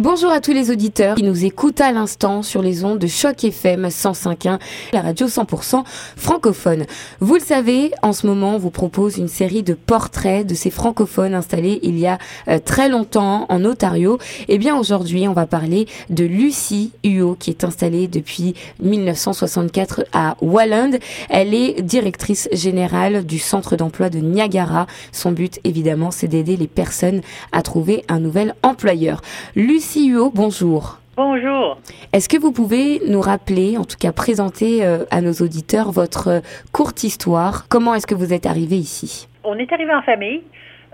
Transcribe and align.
Bonjour 0.00 0.30
à 0.30 0.40
tous 0.40 0.52
les 0.52 0.70
auditeurs 0.70 1.16
qui 1.16 1.24
nous 1.24 1.44
écoutent 1.44 1.80
à 1.80 1.90
l'instant 1.90 2.44
sur 2.44 2.62
les 2.62 2.84
ondes 2.84 3.00
de 3.00 3.08
Choc 3.08 3.42
FM 3.42 3.88
105.1, 3.88 4.60
la 4.92 5.02
radio 5.02 5.26
100% 5.26 5.82
francophone. 6.14 6.86
Vous 7.18 7.34
le 7.34 7.40
savez, 7.40 7.90
en 8.02 8.12
ce 8.12 8.28
moment, 8.28 8.54
on 8.54 8.58
vous 8.58 8.70
propose 8.70 9.16
une 9.18 9.26
série 9.26 9.64
de 9.64 9.74
portraits 9.74 10.46
de 10.46 10.54
ces 10.54 10.70
francophones 10.70 11.34
installés 11.34 11.80
il 11.82 11.98
y 11.98 12.06
a 12.06 12.18
euh, 12.46 12.60
très 12.64 12.88
longtemps 12.88 13.46
en 13.48 13.64
Ontario. 13.64 14.18
Eh 14.46 14.58
bien, 14.58 14.78
aujourd'hui, 14.78 15.26
on 15.26 15.32
va 15.32 15.46
parler 15.46 15.88
de 16.10 16.24
Lucie 16.24 16.92
Huot 17.02 17.34
qui 17.34 17.50
est 17.50 17.64
installée 17.64 18.06
depuis 18.06 18.54
1964 18.80 20.04
à 20.12 20.36
Walland. 20.40 20.92
Elle 21.28 21.54
est 21.54 21.82
directrice 21.82 22.48
générale 22.52 23.26
du 23.26 23.40
centre 23.40 23.74
d'emploi 23.74 24.10
de 24.10 24.20
Niagara. 24.20 24.86
Son 25.10 25.32
but, 25.32 25.58
évidemment, 25.64 26.12
c'est 26.12 26.28
d'aider 26.28 26.56
les 26.56 26.68
personnes 26.68 27.20
à 27.50 27.62
trouver 27.62 28.04
un 28.06 28.20
nouvel 28.20 28.54
employeur. 28.62 29.22
Lucie 29.56 29.87
Lucie 29.88 30.12
bonjour. 30.34 30.98
Bonjour. 31.16 31.78
Est-ce 32.12 32.28
que 32.28 32.36
vous 32.38 32.52
pouvez 32.52 33.00
nous 33.08 33.22
rappeler, 33.22 33.78
en 33.78 33.84
tout 33.84 33.96
cas 33.98 34.12
présenter 34.12 34.84
euh, 34.84 35.06
à 35.10 35.22
nos 35.22 35.32
auditeurs 35.32 35.92
votre 35.92 36.28
euh, 36.28 36.40
courte 36.74 37.04
histoire? 37.04 37.66
Comment 37.70 37.94
est-ce 37.94 38.06
que 38.06 38.14
vous 38.14 38.34
êtes 38.34 38.44
arrivé 38.44 38.76
ici? 38.76 39.28
On 39.44 39.56
est 39.56 39.72
arrivé 39.72 39.94
en 39.94 40.02
famille. 40.02 40.42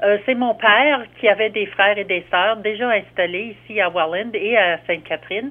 Euh, 0.04 0.18
c'est 0.24 0.36
mon 0.36 0.54
père 0.54 1.02
qui 1.18 1.26
avait 1.26 1.50
des 1.50 1.66
frères 1.66 1.98
et 1.98 2.04
des 2.04 2.24
sœurs 2.30 2.58
déjà 2.58 2.88
installés 2.90 3.56
ici 3.64 3.80
à 3.80 3.90
Welland 3.90 4.30
et 4.34 4.56
à 4.56 4.78
Sainte-Catherine, 4.86 5.50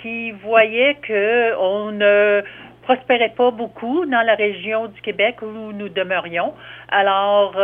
qui 0.00 0.30
voyait 0.30 0.96
que 1.02 1.58
on 1.58 1.90
ne 1.90 2.42
prospérait 2.82 3.34
pas 3.36 3.50
beaucoup 3.50 4.06
dans 4.06 4.24
la 4.24 4.36
région 4.36 4.86
du 4.86 5.00
Québec 5.00 5.42
où 5.42 5.72
nous 5.72 5.88
demeurions. 5.88 6.52
Alors, 6.90 7.56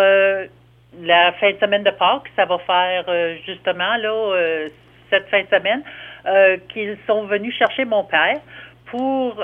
la 0.98 1.32
fin 1.32 1.52
de 1.52 1.58
semaine 1.58 1.82
de 1.82 1.90
Pâques, 1.90 2.30
ça 2.36 2.44
va 2.44 2.58
faire 2.58 3.04
euh, 3.08 3.36
justement 3.46 3.96
là 3.96 4.12
euh, 4.12 4.68
cette 5.08 5.28
fin 5.28 5.42
de 5.42 5.48
semaine 5.48 5.82
euh, 6.26 6.56
qu'ils 6.68 6.96
sont 7.06 7.24
venus 7.24 7.56
chercher 7.56 7.84
mon 7.84 8.04
père 8.04 8.40
pour 8.86 9.40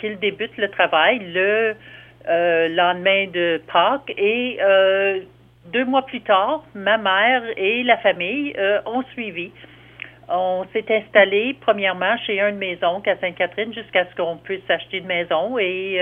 qu'il 0.00 0.18
débute 0.18 0.56
le 0.56 0.68
travail 0.68 1.20
le 1.20 1.76
lendemain 2.26 3.28
de 3.32 3.62
Pâques 3.72 4.12
et 4.18 4.58
deux 5.66 5.84
mois 5.84 6.04
plus 6.04 6.22
tard, 6.22 6.64
ma 6.74 6.98
mère 6.98 7.44
et 7.56 7.84
la 7.84 7.98
famille 7.98 8.52
ont 8.86 9.04
suivi. 9.12 9.52
On 10.28 10.66
s'est 10.72 10.86
installé 10.90 11.56
premièrement 11.60 12.16
chez 12.26 12.40
un 12.40 12.50
de 12.50 12.56
mes 12.56 12.78
oncles 12.82 13.10
à 13.10 13.16
Sainte-Catherine 13.18 13.72
jusqu'à 13.72 14.06
ce 14.06 14.14
qu'on 14.16 14.38
puisse 14.38 14.68
acheter 14.68 14.96
une 14.96 15.06
maison 15.06 15.56
et 15.56 16.00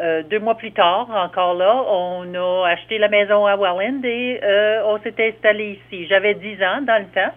euh, 0.00 0.22
deux 0.24 0.38
mois 0.38 0.56
plus 0.56 0.72
tard, 0.72 1.08
encore 1.10 1.54
là, 1.54 1.74
on 1.88 2.34
a 2.34 2.68
acheté 2.68 2.98
la 2.98 3.08
maison 3.08 3.46
à 3.46 3.56
Welland 3.56 4.02
et 4.04 4.40
euh, 4.42 4.82
on 4.84 4.98
s'est 5.00 5.14
installé 5.18 5.80
ici. 5.80 6.06
J'avais 6.06 6.34
dix 6.34 6.62
ans 6.62 6.82
dans 6.82 7.02
le 7.02 7.08
temps 7.08 7.34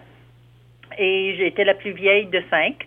et 0.98 1.36
j'étais 1.36 1.64
la 1.64 1.74
plus 1.74 1.92
vieille 1.92 2.26
de 2.26 2.42
cinq. 2.50 2.86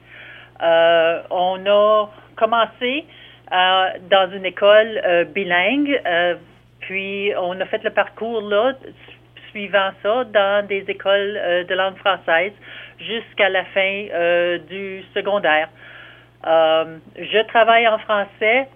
Euh, 0.62 1.22
on 1.30 1.66
a 1.66 2.08
commencé 2.36 3.06
dans 3.52 4.32
une 4.34 4.46
école 4.46 5.28
bilingue, 5.36 6.02
puis 6.80 7.32
on 7.38 7.60
a 7.62 7.66
fait 7.66 7.84
le 7.84 7.92
parcours 7.92 8.42
là, 8.42 8.74
suivant 9.52 9.92
ça, 10.02 10.24
dans 10.24 10.66
des 10.66 10.84
écoles 10.88 11.66
de 11.70 11.76
langue 11.76 11.98
française 11.98 12.54
jusqu'à 12.98 13.50
la 13.50 13.64
fin 13.66 14.08
du 14.68 15.04
secondaire. 15.14 15.70
je 16.44 17.48
travaille 17.48 17.88
en 17.88 18.00
français 18.00 18.68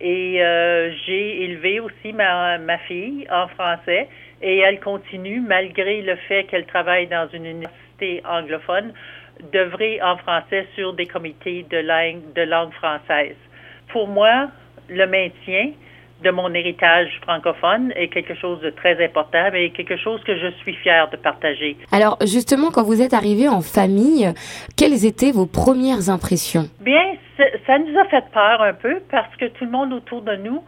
et 0.00 0.42
euh, 0.42 0.92
j'ai 1.06 1.44
élevé 1.44 1.80
aussi 1.80 2.12
ma, 2.12 2.58
ma 2.58 2.78
fille 2.78 3.26
en 3.30 3.48
français 3.48 4.08
et 4.42 4.58
elle 4.58 4.80
continue, 4.80 5.40
malgré 5.40 6.02
le 6.02 6.16
fait 6.28 6.44
qu'elle 6.44 6.66
travaille 6.66 7.06
dans 7.06 7.28
une 7.32 7.46
université 7.46 8.22
anglophone, 8.28 8.92
d'œuvrer 9.52 10.00
en 10.02 10.16
français 10.18 10.66
sur 10.74 10.92
des 10.92 11.06
comités 11.06 11.64
de 11.70 11.78
langue, 11.78 12.32
de 12.34 12.42
langue 12.42 12.72
française. 12.72 13.36
Pour 13.88 14.08
moi, 14.08 14.48
le 14.88 15.06
maintien 15.06 15.72
de 16.22 16.30
mon 16.30 16.52
héritage 16.54 17.08
francophone 17.22 17.92
est 17.94 18.08
quelque 18.08 18.34
chose 18.34 18.60
de 18.60 18.70
très 18.70 19.02
important 19.04 19.52
et 19.54 19.70
quelque 19.70 19.96
chose 19.96 20.22
que 20.24 20.36
je 20.38 20.50
suis 20.62 20.74
fière 20.74 21.10
de 21.10 21.16
partager. 21.16 21.76
Alors 21.92 22.16
justement, 22.22 22.70
quand 22.70 22.82
vous 22.82 23.02
êtes 23.02 23.14
arrivé 23.14 23.48
en 23.48 23.60
famille, 23.60 24.32
quelles 24.76 25.04
étaient 25.04 25.32
vos 25.32 25.46
premières 25.46 26.08
impressions? 26.08 26.68
Bien, 26.80 27.14
ça 27.66 27.78
nous 27.78 27.98
a 27.98 28.04
fait 28.06 28.24
peur 28.32 28.62
un 28.62 28.72
peu 28.72 29.00
parce 29.10 29.34
que 29.36 29.46
tout 29.46 29.64
le 29.64 29.70
monde 29.70 29.92
autour 29.92 30.22
de 30.22 30.36
nous 30.36 30.62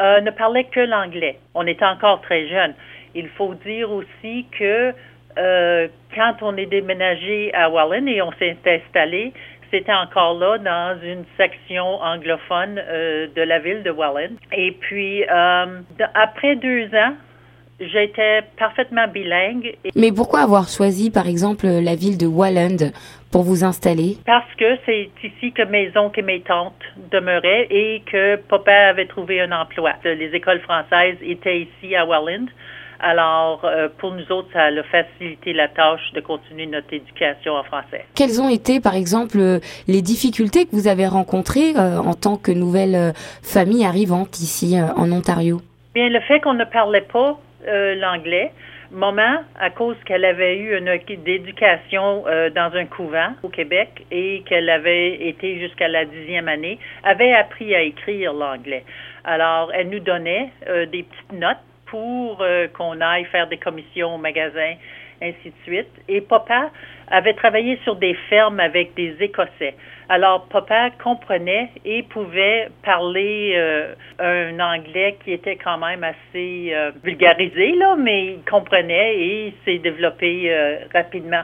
euh, 0.00 0.20
ne 0.20 0.30
parlait 0.30 0.64
que 0.64 0.80
l'anglais. 0.80 1.38
On 1.54 1.66
était 1.66 1.84
encore 1.84 2.20
très 2.22 2.48
jeunes. 2.48 2.74
Il 3.14 3.28
faut 3.28 3.54
dire 3.66 3.90
aussi 3.90 4.46
que 4.58 4.92
euh, 5.38 5.88
quand 6.14 6.36
on 6.42 6.56
est 6.56 6.66
déménagé 6.66 7.52
à 7.54 7.70
Wallen 7.70 8.08
et 8.08 8.20
on 8.22 8.32
s'est 8.32 8.56
installé, 8.66 9.32
c'était 9.70 9.92
encore 9.92 10.38
là 10.38 10.58
dans 10.58 10.98
une 11.02 11.24
section 11.36 12.00
anglophone 12.00 12.78
euh, 12.78 13.26
de 13.34 13.42
la 13.42 13.58
ville 13.58 13.82
de 13.82 13.90
Welland. 13.90 14.36
Et 14.52 14.72
puis, 14.72 15.24
euh, 15.24 15.80
après 16.14 16.56
deux 16.56 16.86
ans, 16.94 17.14
j'étais 17.80 18.42
parfaitement 18.58 19.06
bilingue. 19.08 19.76
Mais 19.94 20.12
pourquoi 20.12 20.40
avoir 20.40 20.68
choisi, 20.68 21.10
par 21.10 21.28
exemple, 21.28 21.66
la 21.66 21.94
ville 21.94 22.18
de 22.18 22.26
Welland 22.26 22.92
pour 23.30 23.42
vous 23.42 23.64
installer? 23.64 24.16
Parce 24.26 24.52
que 24.58 24.78
c'est 24.86 25.10
ici 25.22 25.52
que 25.52 25.62
mes 25.62 25.90
oncles 25.96 26.20
et 26.20 26.22
mes 26.22 26.40
tantes 26.40 26.82
demeuraient 27.10 27.66
et 27.70 28.02
que 28.10 28.36
papa 28.36 28.72
avait 28.72 29.06
trouvé 29.06 29.40
un 29.40 29.52
emploi. 29.52 29.92
Les 30.04 30.30
écoles 30.34 30.60
françaises 30.60 31.16
étaient 31.22 31.60
ici 31.60 31.94
à 31.94 32.04
Welland. 32.04 32.46
Alors, 33.00 33.60
euh, 33.64 33.88
pour 33.98 34.12
nous 34.12 34.32
autres, 34.32 34.48
ça 34.52 34.64
a 34.64 34.82
facilité 34.82 35.52
la 35.52 35.68
tâche 35.68 36.12
de 36.14 36.20
continuer 36.20 36.66
notre 36.66 36.92
éducation 36.92 37.54
en 37.54 37.62
français. 37.62 38.04
Quelles 38.16 38.40
ont 38.40 38.48
été, 38.48 38.80
par 38.80 38.94
exemple, 38.94 39.38
les 39.86 40.02
difficultés 40.02 40.66
que 40.66 40.72
vous 40.72 40.88
avez 40.88 41.06
rencontrées 41.06 41.76
euh, 41.76 41.98
en 41.98 42.14
tant 42.14 42.36
que 42.36 42.50
nouvelle 42.50 42.94
euh, 42.96 43.12
famille 43.42 43.84
arrivante 43.84 44.40
ici 44.40 44.76
en 44.96 45.12
Ontario? 45.12 45.60
Bien, 45.94 46.08
le 46.08 46.20
fait 46.20 46.40
qu'on 46.40 46.54
ne 46.54 46.64
parlait 46.64 47.06
pas 47.12 47.38
l'anglais, 47.66 48.52
Maman, 48.92 49.42
à 49.60 49.68
cause 49.68 49.96
qu'elle 50.06 50.24
avait 50.24 50.56
eu 50.56 50.78
une 50.78 50.88
éducation 51.26 52.24
dans 52.54 52.70
un 52.74 52.86
couvent 52.86 53.30
au 53.42 53.48
Québec 53.48 54.06
et 54.10 54.42
qu'elle 54.46 54.70
avait 54.70 55.28
été 55.28 55.58
jusqu'à 55.58 55.88
la 55.88 56.04
dixième 56.04 56.48
année, 56.48 56.78
avait 57.02 57.34
appris 57.34 57.74
à 57.74 57.82
écrire 57.82 58.32
l'anglais. 58.32 58.84
Alors, 59.24 59.70
elle 59.74 59.90
nous 59.90 59.98
donnait 59.98 60.52
des 60.66 61.02
petites 61.02 61.32
notes 61.32 61.58
pour 61.90 62.38
euh, 62.40 62.68
qu'on 62.68 63.00
aille 63.00 63.24
faire 63.26 63.48
des 63.48 63.56
commissions 63.56 64.14
au 64.14 64.18
magasin, 64.18 64.74
ainsi 65.22 65.50
de 65.50 65.54
suite. 65.64 65.90
Et 66.08 66.20
papa 66.20 66.70
avait 67.08 67.34
travaillé 67.34 67.78
sur 67.84 67.96
des 67.96 68.14
fermes 68.28 68.60
avec 68.60 68.94
des 68.94 69.16
Écossais. 69.20 69.74
Alors, 70.08 70.46
papa 70.48 70.90
comprenait 71.02 71.70
et 71.84 72.02
pouvait 72.04 72.68
parler 72.84 73.52
euh, 73.56 73.94
un 74.18 74.58
anglais 74.60 75.16
qui 75.24 75.32
était 75.32 75.56
quand 75.56 75.78
même 75.78 76.04
assez 76.04 76.70
euh, 76.72 76.92
vulgarisé, 77.02 77.72
là, 77.72 77.96
mais 77.96 78.34
il 78.34 78.50
comprenait 78.50 79.18
et 79.18 79.54
s'est 79.64 79.78
développé 79.78 80.54
rapidement. 80.94 81.42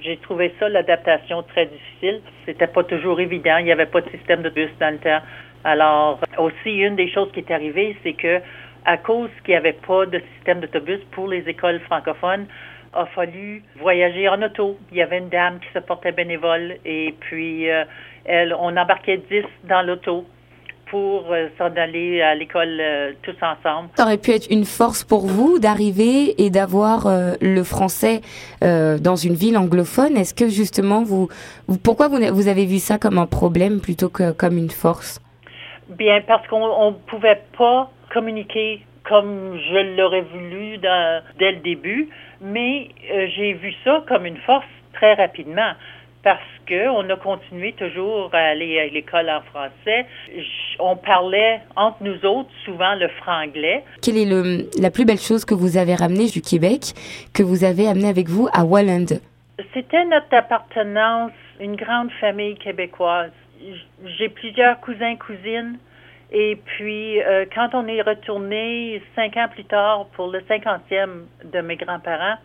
J'ai 0.00 0.16
trouvé 0.18 0.54
ça, 0.60 0.68
l'adaptation, 0.68 1.42
très 1.42 1.66
difficile. 1.66 2.20
C'était 2.46 2.68
pas 2.68 2.84
toujours 2.84 3.20
évident. 3.20 3.56
Il 3.58 3.64
n'y 3.64 3.72
avait 3.72 3.86
pas 3.86 4.00
de 4.00 4.08
système 4.10 4.42
de 4.42 4.50
bus 4.50 4.70
dans 4.78 4.92
le 4.92 4.98
temps. 4.98 5.20
Alors, 5.64 6.20
aussi, 6.38 6.78
une 6.78 6.94
des 6.94 7.10
choses 7.10 7.32
qui 7.32 7.40
est 7.40 7.50
arrivée, 7.50 7.96
c'est 8.04 8.12
que 8.12 8.40
à 8.84 8.96
cause 8.96 9.30
qu'il 9.44 9.52
n'y 9.52 9.58
avait 9.58 9.72
pas 9.86 10.06
de 10.06 10.20
système 10.34 10.60
d'autobus 10.60 11.00
pour 11.12 11.28
les 11.28 11.48
écoles 11.48 11.80
francophones, 11.80 12.46
a 12.92 13.06
fallu 13.06 13.62
voyager 13.80 14.28
en 14.28 14.42
auto. 14.42 14.78
Il 14.92 14.98
y 14.98 15.02
avait 15.02 15.18
une 15.18 15.28
dame 15.28 15.58
qui 15.60 15.68
se 15.74 15.78
portait 15.78 16.12
bénévole 16.12 16.76
et 16.84 17.14
puis 17.20 17.70
euh, 17.70 17.84
elle, 18.24 18.54
on 18.54 18.76
embarquait 18.76 19.20
dix 19.30 19.44
dans 19.64 19.82
l'auto 19.82 20.24
pour 20.90 21.30
euh, 21.30 21.48
s'en 21.58 21.70
aller 21.76 22.22
à 22.22 22.34
l'école 22.34 22.78
euh, 22.80 23.12
tous 23.22 23.36
ensemble. 23.42 23.90
Ça 23.96 24.04
aurait 24.04 24.16
pu 24.16 24.30
être 24.30 24.50
une 24.50 24.64
force 24.64 25.04
pour 25.04 25.26
vous 25.26 25.58
d'arriver 25.58 26.42
et 26.42 26.48
d'avoir 26.50 27.06
le 27.40 27.62
français 27.62 28.20
dans 28.62 29.16
une 29.16 29.34
ville 29.34 29.58
anglophone. 29.58 30.16
Est-ce 30.16 30.34
que 30.34 30.48
justement 30.48 31.02
vous, 31.02 31.28
vous 31.66 31.78
pourquoi 31.78 32.08
vous, 32.08 32.18
vous 32.32 32.48
avez 32.48 32.64
vu 32.64 32.78
ça 32.78 32.98
comme 32.98 33.18
un 33.18 33.26
problème 33.26 33.80
plutôt 33.80 34.08
que 34.08 34.32
comme 34.32 34.56
une 34.56 34.70
force? 34.70 35.20
Bien 35.90 36.22
parce 36.26 36.46
qu'on 36.48 36.90
ne 36.90 36.96
pouvait 37.06 37.42
pas 37.56 37.90
communiquer 38.12 38.82
comme 39.04 39.58
je 39.58 39.96
l'aurais 39.96 40.22
voulu 40.22 40.78
dès 40.78 41.52
le 41.52 41.60
début, 41.60 42.08
mais 42.40 42.88
euh, 43.10 43.26
j'ai 43.34 43.54
vu 43.54 43.72
ça 43.84 44.04
comme 44.06 44.26
une 44.26 44.36
force 44.38 44.66
très 44.92 45.14
rapidement 45.14 45.72
parce 46.22 46.40
qu'on 46.68 47.08
a 47.08 47.16
continué 47.16 47.72
toujours 47.72 48.28
à 48.34 48.38
aller 48.38 48.78
à 48.80 48.86
l'école 48.86 49.30
en 49.30 49.40
français. 49.42 50.04
On 50.78 50.96
parlait 50.96 51.60
entre 51.76 52.02
nous 52.02 52.24
autres 52.26 52.50
souvent 52.64 52.94
le 52.96 53.08
franglais. 53.08 53.84
Quelle 54.02 54.18
est 54.18 54.26
le, 54.26 54.68
la 54.78 54.90
plus 54.90 55.04
belle 55.04 55.20
chose 55.20 55.44
que 55.44 55.54
vous 55.54 55.76
avez 55.76 55.94
ramenée 55.94 56.26
du 56.26 56.42
Québec, 56.42 56.92
que 57.32 57.42
vous 57.42 57.64
avez 57.64 57.88
amené 57.88 58.08
avec 58.08 58.28
vous 58.28 58.48
à 58.52 58.64
Walland? 58.64 59.06
C'était 59.72 60.04
notre 60.04 60.34
appartenance, 60.34 61.32
une 61.60 61.76
grande 61.76 62.10
famille 62.20 62.56
québécoise. 62.56 63.32
J'ai 64.18 64.28
plusieurs 64.28 64.78
cousins, 64.80 65.16
cousines 65.16 65.78
et 66.30 66.56
puis, 66.56 67.22
euh, 67.22 67.46
quand 67.54 67.70
on 67.72 67.86
est 67.86 68.02
retourné 68.02 69.02
cinq 69.14 69.36
ans 69.36 69.48
plus 69.48 69.64
tard 69.64 70.06
pour 70.12 70.28
le 70.30 70.42
cinquantième 70.48 71.26
de 71.44 71.60
mes 71.60 71.76
grands-parents, 71.76 72.36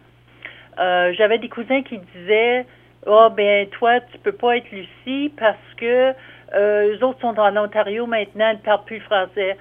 J'avais 0.78 1.38
des 1.38 1.50
cousins 1.50 1.84
qui 1.84 2.00
disaient 2.16 2.66
oh, 3.06 3.30
ben 3.36 3.68
toi, 3.70 4.00
tu 4.00 4.18
peux 4.20 4.32
pas 4.32 4.58
être 4.58 4.72
Lucie 4.72 5.32
parce 5.38 5.58
que 5.78 6.14
euh, 6.54 6.96
eux 6.96 7.04
autres 7.04 7.20
sont 7.22 7.40
en 7.40 7.58
Ontario 7.58 8.06
maintenant, 8.06 8.50
ils 8.52 8.58
ne 8.58 8.64
parlent 8.64 8.86
plus 8.86 8.98
le 8.98 9.04
français. 9.04 9.58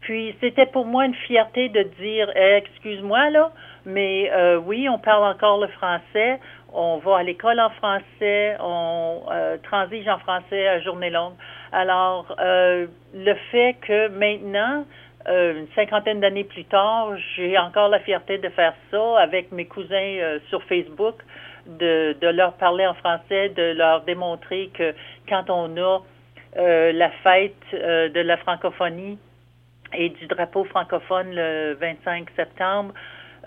Puis 0.00 0.34
c'était 0.40 0.66
pour 0.66 0.84
moi 0.84 1.04
une 1.04 1.14
fierté 1.14 1.68
de 1.68 1.82
dire 2.00 2.30
eh, 2.34 2.56
excuse-moi 2.56 3.30
là, 3.30 3.52
mais 3.84 4.30
euh, 4.32 4.56
oui, 4.58 4.88
on 4.88 4.98
parle 4.98 5.24
encore 5.24 5.60
le 5.60 5.68
français, 5.68 6.40
on 6.72 6.98
va 6.98 7.18
à 7.18 7.22
l'école 7.22 7.60
en 7.60 7.70
français, 7.70 8.56
on 8.60 9.22
euh, 9.30 9.58
transige 9.62 10.08
en 10.08 10.18
français 10.18 10.66
à 10.68 10.80
journée 10.80 11.10
longue. 11.10 11.34
Alors 11.72 12.36
euh, 12.38 12.86
le 13.14 13.34
fait 13.50 13.76
que 13.80 14.08
maintenant, 14.08 14.84
euh, 15.28 15.60
une 15.60 15.68
cinquantaine 15.74 16.20
d'années 16.20 16.44
plus 16.44 16.64
tard, 16.64 17.16
j'ai 17.34 17.56
encore 17.58 17.88
la 17.88 18.00
fierté 18.00 18.38
de 18.38 18.48
faire 18.50 18.74
ça 18.90 19.18
avec 19.18 19.52
mes 19.52 19.64
cousins 19.64 20.38
sur 20.48 20.62
Facebook, 20.64 21.16
de, 21.66 22.16
de 22.20 22.28
leur 22.28 22.54
parler 22.54 22.86
en 22.86 22.94
français, 22.94 23.48
de 23.50 23.72
leur 23.72 24.02
démontrer 24.02 24.70
que 24.74 24.94
quand 25.28 25.48
on 25.48 25.76
a 25.76 26.00
euh, 26.58 26.92
la 26.92 27.10
fête 27.22 27.54
euh, 27.72 28.10
de 28.10 28.20
la 28.20 28.36
francophonie 28.36 29.18
et 29.94 30.10
du 30.10 30.26
drapeau 30.26 30.64
francophone 30.64 31.34
le 31.34 31.78
25 31.80 32.28
septembre, 32.36 32.92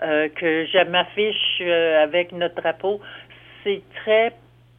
euh, 0.02 0.28
que 0.28 0.66
je 0.66 0.84
m'affiche 0.88 1.60
avec 2.02 2.32
notre 2.32 2.56
drapeau, 2.56 3.00
c'est 3.62 3.82
très 4.02 4.32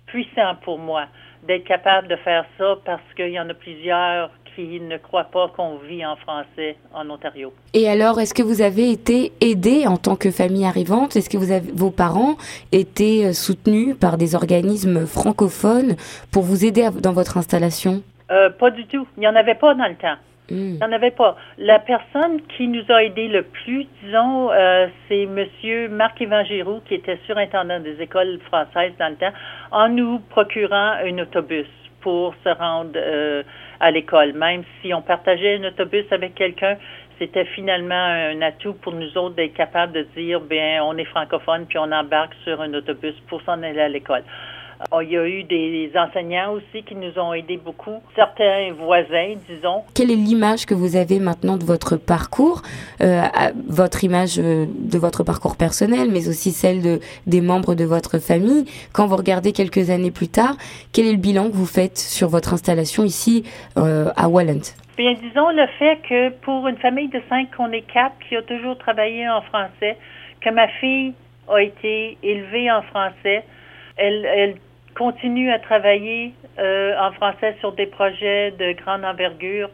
puissant 0.08 0.56
pour 0.62 0.78
moi 0.78 1.08
d'être 1.44 1.66
capable 1.66 2.08
de 2.08 2.16
faire 2.18 2.46
ça 2.58 2.76
parce 2.86 3.02
qu'il 3.16 3.30
y 3.30 3.40
en 3.40 3.50
a 3.50 3.54
plusieurs 3.54 4.32
qui 4.56 4.80
ne 4.80 4.98
croient 4.98 5.30
pas 5.32 5.50
qu'on 5.56 5.78
vit 5.78 6.04
en 6.04 6.16
français 6.16 6.78
en 6.92 7.08
Ontario. 7.10 7.54
Et 7.76 7.88
alors, 7.88 8.20
est-ce 8.20 8.34
que 8.34 8.42
vous 8.42 8.62
avez 8.62 8.92
été 8.92 9.32
aidé 9.40 9.86
en 9.86 9.98
tant 9.98 10.16
que 10.16 10.32
famille 10.32 10.66
arrivante? 10.66 11.16
Est-ce 11.16 11.30
que 11.30 11.38
vous 11.38 11.52
avez, 11.52 11.72
vos 11.72 11.92
parents 11.92 12.38
étaient 12.72 13.34
soutenus 13.34 13.96
par 14.00 14.18
des 14.18 14.34
organismes 14.34 15.06
francophones 15.06 15.96
pour 16.32 16.42
vous 16.42 16.66
aider 16.66 16.90
dans 17.02 17.14
votre 17.14 17.38
installation? 17.38 18.02
Euh, 18.32 18.50
pas 18.50 18.72
du 18.72 18.88
tout. 18.88 19.08
Il 19.16 19.20
n'y 19.22 19.28
en 19.28 19.36
avait 19.36 19.56
pas 19.56 19.76
dans 19.76 19.88
le 19.88 19.96
temps. 19.96 20.18
Hmm. 20.50 20.56
Il 20.56 20.74
n'y 20.76 20.84
en 20.84 20.92
avait 20.92 21.12
pas. 21.12 21.36
La 21.58 21.80
personne 21.80 22.42
qui 22.56 22.68
nous 22.68 22.84
a 22.90 23.04
aidés 23.04 23.28
le 23.28 23.44
plus, 23.44 23.86
disons, 24.04 24.52
euh, 24.52 24.88
c'est 25.08 25.26
Monsieur 25.26 25.90
Marc 25.90 26.22
Evangérou, 26.22 26.80
qui 26.88 26.96
était 26.96 27.20
surintendant 27.26 27.80
des 27.80 28.02
écoles 28.02 28.40
françaises 28.46 28.94
dans 28.98 29.10
le 29.10 29.16
temps, 29.16 29.34
en 29.72 29.90
nous 29.90 30.20
procurant 30.30 30.94
un 31.04 31.18
autobus 31.20 31.68
pour 32.02 32.34
se 32.44 32.50
rendre 32.50 32.92
euh, 32.96 33.44
à 33.80 33.92
l'école. 33.92 34.34
Même 34.34 34.64
si 34.82 34.94
on 34.94 35.02
partageait 35.02 35.58
un 35.58 35.68
autobus 35.68 36.06
avec 36.12 36.36
quelqu'un, 36.36 36.78
c'était 37.20 37.46
finalement 37.46 37.96
un 37.96 38.42
atout 38.42 38.74
pour 38.74 38.94
nous 38.94 39.18
autres 39.18 39.36
d'être 39.36 39.54
capables 39.54 39.94
de 39.94 40.04
dire, 40.16 40.40
bien, 40.40 40.84
on 40.84 40.98
est 40.98 41.06
francophone, 41.06 41.66
puis 41.68 41.78
on 41.78 41.92
embarque 41.92 42.36
sur 42.44 42.62
un 42.62 42.74
autobus 42.74 43.16
pour 43.28 43.42
s'en 43.42 43.64
aller 43.64 43.82
à 43.82 43.90
l'école. 43.90 44.24
Oh, 44.92 45.02
il 45.02 45.10
y 45.10 45.18
a 45.18 45.28
eu 45.28 45.44
des 45.44 45.92
enseignants 45.96 46.54
aussi 46.54 46.84
qui 46.84 46.94
nous 46.96 47.18
ont 47.18 47.34
aidés 47.34 47.58
beaucoup, 47.58 48.00
certains 48.16 48.72
voisins, 48.74 49.34
disons. 49.50 49.84
Quelle 49.96 50.12
est 50.12 50.16
l'image 50.16 50.66
que 50.66 50.76
vous 50.76 50.96
avez 50.96 51.20
maintenant 51.20 51.58
de 51.58 51.64
votre 51.64 51.98
parcours, 51.98 52.62
euh, 53.02 53.24
votre 53.68 54.04
image 54.04 54.38
euh, 54.38 54.66
de 54.70 54.98
votre 55.00 55.24
parcours 55.24 55.58
personnel, 55.58 56.10
mais 56.12 56.30
aussi 56.30 56.52
celle 56.52 56.84
de, 56.84 57.00
des 57.26 57.42
membres 57.42 57.74
de 57.74 57.86
votre 57.86 58.20
famille? 58.20 58.66
Quand 58.94 59.08
vous 59.08 59.16
regardez 59.16 59.52
quelques 59.52 59.90
années 59.90 60.12
plus 60.12 60.28
tard, 60.28 60.56
quel 60.94 61.08
est 61.08 61.14
le 61.14 61.18
bilan 61.18 61.50
que 61.50 61.56
vous 61.56 61.66
faites 61.66 61.98
sur 61.98 62.30
votre 62.30 62.54
installation 62.54 63.04
ici 63.04 63.44
euh, 63.78 64.12
à 64.16 64.30
Walland 64.30 64.62
Bien, 64.96 65.14
disons 65.14 65.50
le 65.50 65.66
fait 65.80 66.00
que 66.08 66.30
pour 66.30 66.68
une 66.68 66.78
famille 66.78 67.10
de 67.10 67.22
cinq, 67.30 67.50
on 67.58 67.72
est 67.72 67.82
quatre 67.82 68.16
qui 68.28 68.36
a 68.36 68.44
toujours 68.44 68.78
travaillé 68.78 69.28
en 69.28 69.42
français, 69.42 69.98
que 70.42 70.50
ma 70.52 70.68
fille 70.68 71.14
a 71.48 71.62
été 71.62 72.18
élevée 72.22 72.72
en 72.72 72.84
français, 72.84 73.44
elle, 73.98 74.26
elle 74.26 74.56
continue 74.98 75.52
à 75.52 75.60
travailler 75.60 76.34
euh, 76.58 76.98
en 77.00 77.12
français 77.14 77.56
sur 77.60 77.72
des 77.74 77.86
projets 77.86 78.52
de 78.52 78.72
grande 78.82 79.06
envergure. 79.06 79.70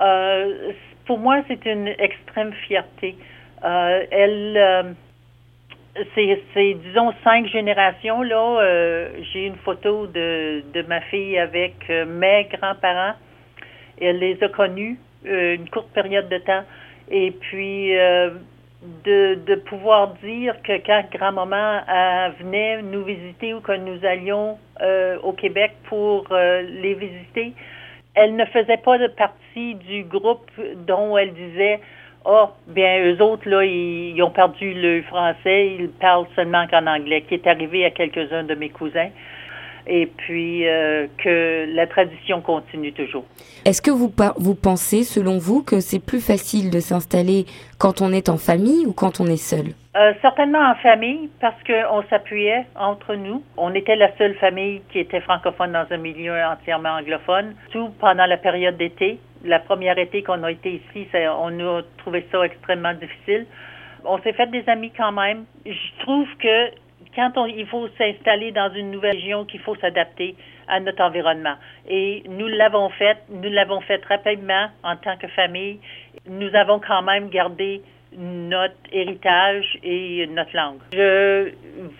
Euh, 0.00 0.72
pour 1.06 1.18
moi, 1.18 1.42
c'est 1.48 1.66
une 1.66 1.88
extrême 1.88 2.52
fierté. 2.66 3.16
Euh, 3.64 4.04
elle, 4.10 4.94
c'est, 6.14 6.74
disons, 6.84 7.12
cinq 7.24 7.48
générations. 7.48 8.22
Là, 8.22 9.10
j'ai 9.32 9.46
une 9.46 9.56
photo 9.56 10.06
de, 10.06 10.62
de 10.72 10.82
ma 10.82 11.00
fille 11.00 11.36
avec 11.36 11.74
mes 11.88 12.48
grands-parents. 12.52 13.14
Elle 14.00 14.20
les 14.20 14.42
a 14.42 14.48
connus 14.48 14.98
une 15.24 15.68
courte 15.68 15.90
période 15.92 16.28
de 16.28 16.38
temps. 16.38 16.62
Et 17.10 17.32
puis, 17.32 17.92
de, 19.04 19.38
de 19.46 19.54
pouvoir 19.56 20.14
dire 20.22 20.54
que 20.62 20.78
quand 20.84 21.04
grand-maman 21.12 21.80
venait 22.38 22.82
nous 22.82 23.04
visiter 23.04 23.52
ou 23.54 23.60
que 23.60 23.72
nous 23.72 24.04
allions 24.04 24.58
euh, 24.80 25.18
au 25.22 25.32
Québec 25.32 25.72
pour 25.84 26.26
euh, 26.30 26.62
les 26.62 26.94
visiter, 26.94 27.52
elle 28.14 28.36
ne 28.36 28.44
faisait 28.46 28.78
pas 28.78 28.98
de 28.98 29.08
partie 29.08 29.74
du 29.74 30.04
groupe 30.04 30.50
dont 30.86 31.16
elle 31.18 31.34
disait 31.34 31.80
oh, 32.24 32.48
bien, 32.68 33.04
eux 33.04 33.22
autres, 33.22 33.48
là, 33.48 33.64
ils, 33.64 34.20
ont 34.22 34.30
perdu 34.30 34.74
le 34.74 35.02
français, 35.02 35.76
ils 35.78 35.88
parlent 35.88 36.26
seulement 36.34 36.66
qu'en 36.66 36.86
anglais, 36.86 37.22
qui 37.22 37.34
est 37.34 37.46
arrivé 37.46 37.84
à 37.84 37.90
quelques-uns 37.90 38.44
de 38.44 38.54
mes 38.54 38.70
cousins 38.70 39.10
et 39.86 40.06
puis 40.06 40.68
euh, 40.68 41.06
que 41.18 41.66
la 41.74 41.86
tradition 41.86 42.40
continue 42.40 42.92
toujours. 42.92 43.24
Est-ce 43.64 43.82
que 43.82 43.90
vous, 43.90 44.12
vous 44.36 44.54
pensez, 44.54 45.04
selon 45.04 45.38
vous, 45.38 45.62
que 45.62 45.80
c'est 45.80 46.04
plus 46.04 46.20
facile 46.20 46.70
de 46.70 46.80
s'installer 46.80 47.46
quand 47.78 48.00
on 48.00 48.12
est 48.12 48.28
en 48.28 48.38
famille 48.38 48.86
ou 48.86 48.92
quand 48.92 49.20
on 49.20 49.26
est 49.26 49.36
seul? 49.36 49.74
Euh, 49.96 50.12
certainement 50.22 50.70
en 50.70 50.76
famille, 50.76 51.28
parce 51.40 51.60
qu'on 51.64 52.02
s'appuyait 52.08 52.64
entre 52.76 53.16
nous. 53.16 53.42
On 53.56 53.74
était 53.74 53.96
la 53.96 54.16
seule 54.16 54.34
famille 54.34 54.82
qui 54.92 55.00
était 55.00 55.20
francophone 55.20 55.72
dans 55.72 55.86
un 55.90 55.96
milieu 55.96 56.32
entièrement 56.44 56.90
anglophone, 56.90 57.54
tout 57.72 57.90
pendant 57.98 58.26
la 58.26 58.36
période 58.36 58.76
d'été. 58.76 59.18
La 59.44 59.58
première 59.58 59.98
été 59.98 60.22
qu'on 60.22 60.44
a 60.44 60.52
été 60.52 60.80
ici, 60.94 61.08
on 61.14 61.58
a 61.58 61.82
trouvé 61.98 62.24
ça 62.30 62.44
extrêmement 62.44 62.94
difficile. 62.94 63.46
On 64.04 64.18
s'est 64.22 64.32
fait 64.32 64.46
des 64.50 64.62
amis 64.68 64.92
quand 64.96 65.12
même. 65.12 65.44
Je 65.66 66.02
trouve 66.02 66.28
que 66.38 66.70
quand 67.14 67.32
on, 67.36 67.46
il 67.46 67.66
faut 67.66 67.88
s'installer 67.98 68.52
dans 68.52 68.72
une 68.72 68.90
nouvelle 68.90 69.16
région, 69.16 69.44
qu'il 69.44 69.60
faut 69.60 69.74
s'adapter 69.76 70.36
à 70.68 70.80
notre 70.80 71.02
environnement. 71.02 71.56
Et 71.88 72.22
nous 72.28 72.46
l'avons 72.46 72.88
fait, 72.90 73.18
nous 73.28 73.50
l'avons 73.50 73.80
fait 73.80 74.02
rapidement 74.04 74.68
en 74.84 74.96
tant 74.96 75.16
que 75.16 75.26
famille. 75.28 75.80
Nous 76.28 76.54
avons 76.54 76.80
quand 76.80 77.02
même 77.02 77.28
gardé 77.28 77.82
notre 78.16 78.74
héritage 78.92 79.78
et 79.82 80.26
notre 80.28 80.54
langue. 80.56 80.80
Je 80.92 81.52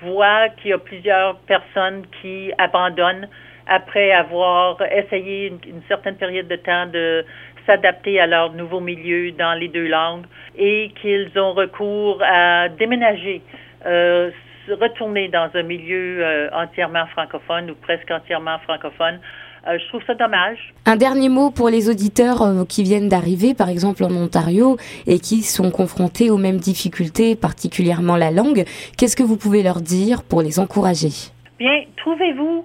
vois 0.02 0.48
qu'il 0.50 0.70
y 0.70 0.72
a 0.72 0.78
plusieurs 0.78 1.36
personnes 1.40 2.04
qui 2.20 2.52
abandonnent 2.58 3.28
après 3.66 4.10
avoir 4.10 4.80
essayé 4.90 5.48
une, 5.48 5.82
certaine 5.86 6.16
période 6.16 6.48
de 6.48 6.56
temps 6.56 6.86
de 6.86 7.24
s'adapter 7.66 8.18
à 8.18 8.26
leur 8.26 8.52
nouveau 8.52 8.80
milieu 8.80 9.30
dans 9.32 9.54
les 9.54 9.68
deux 9.68 9.86
langues 9.86 10.26
et 10.56 10.92
qu'ils 11.00 11.30
ont 11.38 11.52
recours 11.52 12.20
à 12.22 12.68
déménager. 12.68 13.42
Euh, 13.86 14.30
retourner 14.74 15.28
dans 15.28 15.48
un 15.54 15.62
milieu 15.62 16.24
euh, 16.24 16.48
entièrement 16.52 17.06
francophone 17.08 17.70
ou 17.70 17.74
presque 17.74 18.10
entièrement 18.10 18.58
francophone. 18.60 19.20
Euh, 19.66 19.78
je 19.78 19.88
trouve 19.88 20.02
ça 20.06 20.14
dommage. 20.14 20.72
Un 20.86 20.96
dernier 20.96 21.28
mot 21.28 21.50
pour 21.50 21.68
les 21.68 21.88
auditeurs 21.90 22.42
euh, 22.42 22.64
qui 22.64 22.82
viennent 22.82 23.08
d'arriver, 23.08 23.54
par 23.54 23.68
exemple 23.68 24.04
en 24.04 24.10
Ontario, 24.10 24.76
et 25.06 25.18
qui 25.18 25.42
sont 25.42 25.70
confrontés 25.70 26.30
aux 26.30 26.38
mêmes 26.38 26.58
difficultés, 26.58 27.36
particulièrement 27.36 28.16
la 28.16 28.30
langue. 28.30 28.64
Qu'est-ce 28.96 29.16
que 29.16 29.22
vous 29.22 29.36
pouvez 29.36 29.62
leur 29.62 29.80
dire 29.80 30.22
pour 30.22 30.42
les 30.42 30.58
encourager? 30.58 31.10
Bien, 31.58 31.84
trouvez-vous 31.96 32.64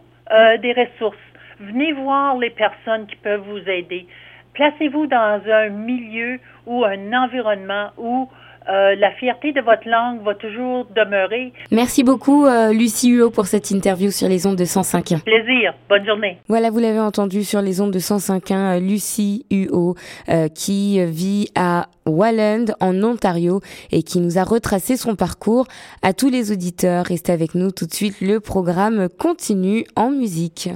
des 0.62 0.74
ressources. 0.74 1.17
Venez 1.59 1.93
voir 1.93 2.38
les 2.38 2.50
personnes 2.50 3.05
qui 3.05 3.15
peuvent 3.17 3.43
vous 3.47 3.69
aider. 3.69 4.07
Placez-vous 4.53 5.05
dans 5.07 5.41
un 5.51 5.69
milieu 5.69 6.39
ou 6.65 6.83
un 6.83 7.13
environnement 7.13 7.89
où 7.97 8.29
euh, 8.67 8.95
la 8.95 9.12
fierté 9.12 9.51
de 9.53 9.62
votre 9.62 9.88
langue 9.88 10.24
va 10.24 10.34
toujours 10.34 10.88
demeurer. 10.95 11.53
Merci 11.72 12.03
beaucoup, 12.03 12.45
euh, 12.45 12.74
Lucie 12.74 13.12
Huot, 13.12 13.29
pour 13.29 13.45
cette 13.45 13.69
interview 13.72 14.10
sur 14.12 14.27
les 14.27 14.48
ondes 14.48 14.55
de 14.55 14.65
105.1. 14.65 15.22
Plaisir. 15.22 15.74
Bonne 15.88 16.05
journée. 16.05 16.38
Voilà, 16.48 16.72
vous 16.72 16.79
l'avez 16.79 17.00
entendu 17.00 17.43
sur 17.43 17.62
les 17.62 17.79
ondes 17.81 17.91
de 17.91 18.00
105.1, 18.00 18.53
euh, 18.53 18.79
Lucie 18.79 19.45
Huot, 19.51 19.95
qui 20.55 21.03
vit 21.05 21.50
à 21.55 21.88
Walland, 22.05 22.65
en 22.79 23.03
Ontario, 23.03 23.62
et 23.91 24.03
qui 24.03 24.19
nous 24.19 24.38
a 24.38 24.43
retracé 24.43 24.98
son 24.98 25.15
parcours. 25.15 25.67
À 26.01 26.13
tous 26.13 26.29
les 26.29 26.51
auditeurs, 26.51 27.05
restez 27.05 27.31
avec 27.31 27.55
nous 27.55 27.72
tout 27.72 27.86
de 27.86 27.93
suite. 27.93 28.22
Le 28.22 28.39
programme 28.39 29.10
continue 29.10 29.86
en 29.95 30.10
musique. 30.10 30.69